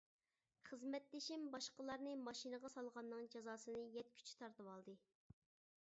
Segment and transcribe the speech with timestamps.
[0.69, 4.99] خىزمەتدىشىم باشقىلارنى ماشىنىغا سالغاننىڭ جازاسىنى يەتكۈچە تارتىۋالدى.